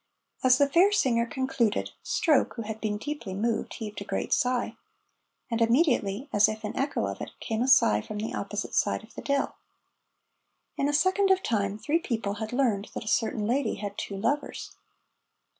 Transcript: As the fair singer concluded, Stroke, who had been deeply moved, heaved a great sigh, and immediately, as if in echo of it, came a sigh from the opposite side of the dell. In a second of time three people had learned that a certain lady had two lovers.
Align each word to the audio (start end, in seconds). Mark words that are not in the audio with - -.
As 0.43 0.57
the 0.57 0.67
fair 0.67 0.91
singer 0.91 1.27
concluded, 1.27 1.91
Stroke, 2.01 2.55
who 2.55 2.63
had 2.63 2.81
been 2.81 2.97
deeply 2.97 3.35
moved, 3.35 3.75
heaved 3.75 4.01
a 4.01 4.03
great 4.03 4.33
sigh, 4.33 4.75
and 5.51 5.61
immediately, 5.61 6.27
as 6.33 6.49
if 6.49 6.65
in 6.65 6.75
echo 6.75 7.05
of 7.05 7.21
it, 7.21 7.29
came 7.39 7.61
a 7.61 7.67
sigh 7.67 8.01
from 8.01 8.17
the 8.17 8.33
opposite 8.33 8.73
side 8.73 9.03
of 9.03 9.13
the 9.13 9.21
dell. 9.21 9.57
In 10.75 10.89
a 10.89 10.91
second 10.93 11.29
of 11.29 11.43
time 11.43 11.77
three 11.77 11.99
people 11.99 12.33
had 12.41 12.51
learned 12.51 12.89
that 12.95 13.05
a 13.05 13.07
certain 13.07 13.45
lady 13.45 13.75
had 13.75 13.95
two 13.95 14.17
lovers. 14.17 14.75